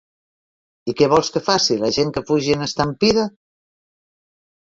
I 0.93 0.95
què 1.01 1.09
vols 1.11 1.29
que 1.35 1.41
faci, 1.49 1.77
la 1.83 1.91
gent, 1.99 2.13
que 2.15 2.25
fugi 2.29 2.57
en 2.59 2.67
estampida? 2.69 3.27